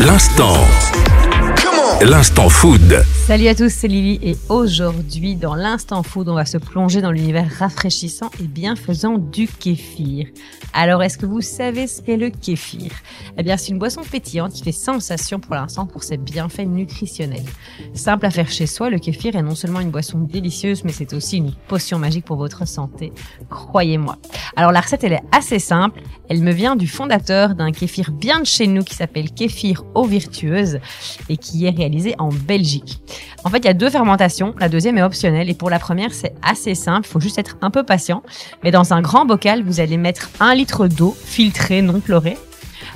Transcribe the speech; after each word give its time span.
L'instant. 0.00 1.19
L'instant 2.02 2.48
food. 2.48 3.04
Salut 3.26 3.48
à 3.48 3.54
tous, 3.54 3.68
c'est 3.68 3.86
Lily 3.86 4.18
et 4.22 4.34
aujourd'hui 4.48 5.36
dans 5.36 5.54
l'instant 5.54 6.02
food, 6.02 6.30
on 6.30 6.34
va 6.34 6.46
se 6.46 6.56
plonger 6.56 7.02
dans 7.02 7.10
l'univers 7.10 7.46
rafraîchissant 7.58 8.30
et 8.40 8.44
bienfaisant 8.44 9.18
du 9.18 9.46
kéfir. 9.46 10.28
Alors 10.72 11.02
est-ce 11.02 11.18
que 11.18 11.26
vous 11.26 11.42
savez 11.42 11.86
ce 11.86 12.00
qu'est 12.00 12.16
le 12.16 12.30
kéfir? 12.30 12.90
Eh 13.36 13.42
bien 13.42 13.58
c'est 13.58 13.68
une 13.68 13.78
boisson 13.78 14.00
pétillante 14.00 14.52
qui 14.54 14.62
fait 14.62 14.72
sensation 14.72 15.40
pour 15.40 15.54
l'instant 15.54 15.84
pour 15.84 16.02
ses 16.02 16.16
bienfaits 16.16 16.66
nutritionnels. 16.66 17.44
Simple 17.92 18.24
à 18.24 18.30
faire 18.30 18.48
chez 18.48 18.66
soi, 18.66 18.88
le 18.88 18.98
kéfir 18.98 19.36
est 19.36 19.42
non 19.42 19.54
seulement 19.54 19.80
une 19.80 19.90
boisson 19.90 20.20
délicieuse 20.20 20.84
mais 20.84 20.92
c'est 20.92 21.12
aussi 21.12 21.36
une 21.36 21.52
potion 21.68 21.98
magique 21.98 22.24
pour 22.24 22.38
votre 22.38 22.66
santé, 22.66 23.12
croyez-moi. 23.50 24.16
Alors 24.56 24.72
la 24.72 24.80
recette 24.80 25.04
elle 25.04 25.12
est 25.12 25.24
assez 25.32 25.58
simple, 25.58 26.00
elle 26.30 26.40
me 26.40 26.52
vient 26.52 26.76
du 26.76 26.88
fondateur 26.88 27.54
d'un 27.54 27.72
kéfir 27.72 28.10
bien 28.10 28.40
de 28.40 28.46
chez 28.46 28.66
nous 28.66 28.84
qui 28.84 28.94
s'appelle 28.94 29.30
Kéfir 29.32 29.84
eau 29.94 30.04
virtueuse 30.04 30.78
et 31.28 31.36
qui 31.36 31.66
est 31.66 31.70
réalisé 31.70 31.89
en 32.18 32.28
Belgique. 32.28 33.00
En 33.44 33.50
fait, 33.50 33.58
il 33.58 33.64
y 33.64 33.68
a 33.68 33.74
deux 33.74 33.90
fermentations. 33.90 34.54
La 34.58 34.68
deuxième 34.68 34.98
est 34.98 35.02
optionnelle 35.02 35.48
et 35.48 35.54
pour 35.54 35.70
la 35.70 35.78
première, 35.78 36.12
c'est 36.12 36.34
assez 36.42 36.74
simple. 36.74 37.06
Il 37.08 37.10
faut 37.10 37.20
juste 37.20 37.38
être 37.38 37.56
un 37.62 37.70
peu 37.70 37.82
patient. 37.82 38.22
Mais 38.62 38.70
dans 38.70 38.92
un 38.92 39.00
grand 39.00 39.24
bocal, 39.24 39.62
vous 39.62 39.80
allez 39.80 39.96
mettre 39.96 40.30
un 40.40 40.54
litre 40.54 40.88
d'eau 40.88 41.16
filtrée, 41.18 41.82
non 41.82 42.00
chlorée, 42.00 42.36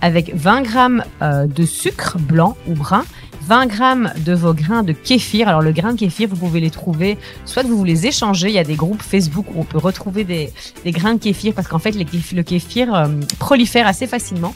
avec 0.00 0.34
20 0.34 0.62
grammes 0.62 1.04
euh, 1.22 1.46
de 1.46 1.64
sucre 1.64 2.18
blanc 2.18 2.56
ou 2.66 2.74
brun 2.74 3.04
20 3.48 3.66
grammes 3.66 4.12
de 4.26 4.34
vos 4.34 4.52
grains 4.52 4.82
de 4.82 4.92
kéfir. 4.92 5.48
Alors 5.48 5.62
le 5.62 5.72
grain 5.72 5.94
de 5.94 5.98
kéfir, 5.98 6.28
vous 6.28 6.36
pouvez 6.36 6.60
les 6.60 6.70
trouver, 6.70 7.16
soit 7.46 7.62
vous 7.62 7.82
les 7.82 8.06
échangez, 8.06 8.48
il 8.48 8.54
y 8.54 8.58
a 8.58 8.64
des 8.64 8.74
groupes 8.74 9.00
Facebook 9.00 9.46
où 9.54 9.60
on 9.60 9.64
peut 9.64 9.78
retrouver 9.78 10.24
des, 10.24 10.52
grains 10.86 11.14
de 11.14 11.18
kéfir 11.18 11.54
parce 11.54 11.66
qu'en 11.66 11.78
fait 11.78 11.92
le 11.92 12.42
kéfir 12.42 12.94
euh, 12.94 13.06
prolifère 13.38 13.86
assez 13.86 14.06
facilement 14.06 14.54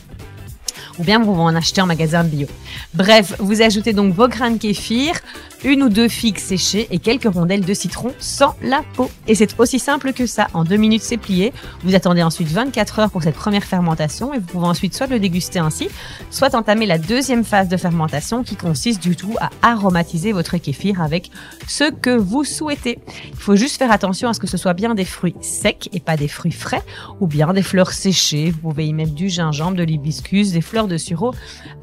ou 0.98 1.04
bien 1.04 1.20
vous 1.20 1.32
en 1.32 1.54
acheter 1.54 1.80
en 1.80 1.86
magasin 1.86 2.24
bio. 2.24 2.46
Bref, 2.94 3.34
vous 3.38 3.62
ajoutez 3.62 3.92
donc 3.92 4.14
vos 4.14 4.28
grains 4.28 4.52
de 4.52 4.58
kéfir, 4.58 5.20
une 5.64 5.82
ou 5.82 5.88
deux 5.88 6.08
figues 6.08 6.38
séchées 6.38 6.88
et 6.90 6.98
quelques 6.98 7.32
rondelles 7.32 7.64
de 7.64 7.74
citron 7.74 8.12
sans 8.18 8.54
la 8.62 8.82
peau. 8.94 9.10
Et 9.28 9.34
c'est 9.34 9.58
aussi 9.60 9.78
simple 9.78 10.12
que 10.12 10.26
ça. 10.26 10.48
En 10.54 10.64
deux 10.64 10.76
minutes, 10.76 11.02
c'est 11.02 11.16
plié. 11.16 11.52
Vous 11.84 11.94
attendez 11.94 12.22
ensuite 12.22 12.48
24 12.48 12.98
heures 12.98 13.10
pour 13.10 13.22
cette 13.22 13.36
première 13.36 13.64
fermentation 13.64 14.34
et 14.34 14.38
vous 14.38 14.46
pouvez 14.46 14.66
ensuite 14.66 14.94
soit 14.94 15.06
le 15.06 15.18
déguster 15.18 15.58
ainsi, 15.58 15.88
soit 16.30 16.54
entamer 16.54 16.86
la 16.86 16.98
deuxième 16.98 17.44
phase 17.44 17.68
de 17.68 17.76
fermentation 17.76 18.42
qui 18.42 18.56
consiste 18.56 19.02
du 19.02 19.16
tout 19.16 19.34
à 19.40 19.50
aromatiser 19.62 20.32
votre 20.32 20.56
kéfir 20.58 21.00
avec 21.00 21.30
ce 21.68 21.90
que 21.90 22.16
vous 22.16 22.44
souhaitez. 22.44 22.98
Il 23.30 23.38
faut 23.38 23.56
juste 23.56 23.78
faire 23.78 23.92
attention 23.92 24.28
à 24.28 24.34
ce 24.34 24.40
que 24.40 24.46
ce 24.46 24.56
soit 24.56 24.74
bien 24.74 24.94
des 24.94 25.04
fruits 25.04 25.34
secs 25.40 25.88
et 25.92 26.00
pas 26.00 26.16
des 26.16 26.28
fruits 26.28 26.52
frais 26.52 26.82
ou 27.20 27.26
bien 27.26 27.52
des 27.52 27.62
fleurs 27.62 27.92
séchées. 27.92 28.50
Vous 28.50 28.70
pouvez 28.70 28.86
y 28.86 28.92
mettre 28.92 29.12
du 29.12 29.28
gingembre, 29.28 29.76
de 29.76 29.82
l'hibiscus, 29.82 30.52
des 30.52 30.60
de 30.86 30.96
sureau 30.96 31.32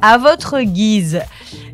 à 0.02 0.18
votre 0.18 0.62
guise. 0.62 1.22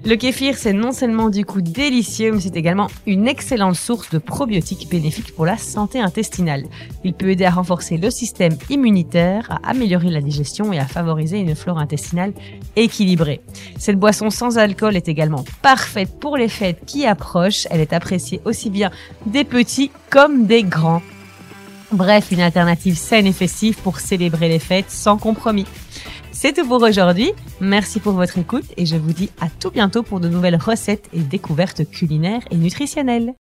Le 0.06 0.16
kéfir, 0.16 0.56
c'est 0.58 0.74
non 0.74 0.92
seulement 0.92 1.30
du 1.30 1.46
coup 1.46 1.62
délicieux, 1.62 2.32
mais 2.32 2.40
c'est 2.40 2.56
également 2.56 2.88
une 3.06 3.28
excellente 3.28 3.76
source 3.76 4.10
de 4.12 4.18
probiotiques 4.18 4.88
bénéfiques 4.90 5.36
pour 5.36 5.46
la 5.46 5.58
santé 5.58 6.00
intestinale. 6.00 6.66
Il 7.04 7.14
peut 7.14 7.30
aider 7.30 7.46
à 7.46 7.52
renforcer 7.52 7.98
le 7.98 8.10
système 8.12 8.56
immunitaire, 8.70 9.48
à 9.50 9.70
améliorer 9.70 10.10
la 10.10 10.22
digestion 10.22 10.72
et 10.74 10.80
à 10.80 10.86
favoriser 10.86 11.40
une 11.40 11.56
flore 11.56 11.80
intestinale 11.80 12.34
équilibrée. 12.76 13.42
Cette 13.78 14.00
boisson 14.00 14.30
sans 14.30 14.58
alcool 14.58 14.96
est 14.96 15.08
également 15.08 15.44
parfaite 15.62 16.20
pour 16.20 16.38
les 16.38 16.50
fêtes 16.50 16.84
qui 16.86 17.06
approchent. 17.06 17.68
Elle 17.70 17.82
est 17.82 17.94
appréciée 17.94 18.42
aussi 18.46 18.70
bien 18.70 18.92
des 19.26 19.44
petits 19.44 19.92
comme 20.10 20.46
des 20.46 20.64
grands. 20.64 21.02
Bref, 21.92 22.32
une 22.32 22.42
alternative 22.42 22.98
saine 22.98 23.28
et 23.28 23.32
festive 23.32 23.78
pour 23.78 24.00
célébrer 24.00 24.50
les 24.50 24.60
fêtes 24.60 24.90
sans 24.90 25.18
compromis. 25.18 25.66
C'est 26.38 26.52
tout 26.52 26.68
pour 26.68 26.82
aujourd'hui. 26.82 27.32
Merci 27.62 28.02
pour 28.02 28.12
votre 28.12 28.38
écoute 28.38 28.66
et 28.76 28.86
je 28.86 28.98
vous 28.98 29.14
dis 29.14 29.30
à 29.40 29.48
tout 29.48 29.72
bientôt 29.72 30.04
pour 30.04 30.20
de 30.20 30.28
nouvelles 30.28 30.58
recettes 30.58 31.08
et 31.14 31.22
découvertes 31.22 31.90
culinaires 31.90 32.42
et 32.52 32.58
nutritionnelles. 32.58 33.34